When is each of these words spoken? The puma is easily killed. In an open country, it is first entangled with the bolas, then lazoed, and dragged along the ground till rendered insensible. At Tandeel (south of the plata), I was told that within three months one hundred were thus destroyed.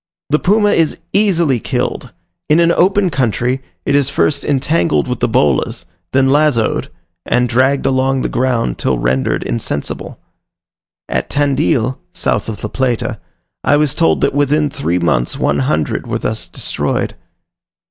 The 0.31 0.39
puma 0.39 0.71
is 0.71 0.97
easily 1.13 1.59
killed. 1.59 2.11
In 2.49 2.59
an 2.59 2.71
open 2.71 3.11
country, 3.11 3.61
it 3.85 3.93
is 3.93 4.09
first 4.09 4.43
entangled 4.43 5.07
with 5.07 5.19
the 5.19 5.27
bolas, 5.27 5.85
then 6.11 6.27
lazoed, 6.31 6.89
and 7.23 7.47
dragged 7.47 7.85
along 7.85 8.23
the 8.23 8.27
ground 8.27 8.79
till 8.79 8.97
rendered 8.97 9.43
insensible. 9.43 10.19
At 11.07 11.29
Tandeel 11.29 11.99
(south 12.13 12.49
of 12.49 12.61
the 12.61 12.67
plata), 12.69 13.19
I 13.63 13.77
was 13.77 13.93
told 13.93 14.21
that 14.21 14.33
within 14.33 14.71
three 14.71 14.97
months 14.97 15.37
one 15.37 15.59
hundred 15.59 16.07
were 16.07 16.17
thus 16.17 16.47
destroyed. 16.47 17.13